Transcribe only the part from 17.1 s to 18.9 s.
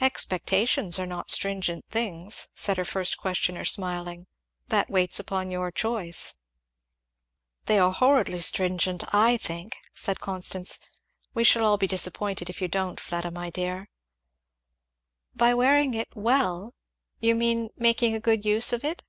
you mean, making a good use of